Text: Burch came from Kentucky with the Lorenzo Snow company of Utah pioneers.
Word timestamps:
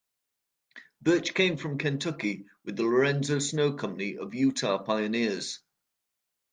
Burch 1.03 1.35
came 1.35 1.57
from 1.57 1.77
Kentucky 1.77 2.47
with 2.65 2.75
the 2.75 2.81
Lorenzo 2.81 3.37
Snow 3.37 3.73
company 3.73 4.17
of 4.17 4.33
Utah 4.33 4.79
pioneers. 4.79 5.59